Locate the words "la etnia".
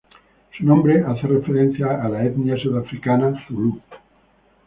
2.09-2.57